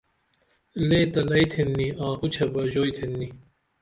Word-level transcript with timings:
لے 0.87 0.99
تہ 1.11 1.21
لئیتھین 1.29 1.69
نی 1.77 1.87
آں 2.03 2.13
اُچھہ 2.21 2.45
بہ 2.53 2.61
ژوئی 2.71 2.91
تھین 2.97 3.11
نی 3.19 3.27